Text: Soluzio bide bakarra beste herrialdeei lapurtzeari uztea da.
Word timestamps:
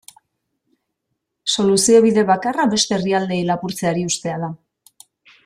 Soluzio 1.55 1.99
bide 2.07 2.23
bakarra 2.31 2.67
beste 2.73 2.97
herrialdeei 2.99 3.45
lapurtzeari 3.51 4.09
uztea 4.11 4.43
da. 4.47 4.53